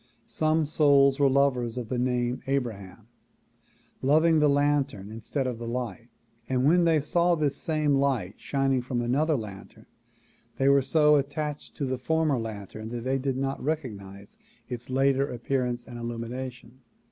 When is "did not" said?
13.19-13.63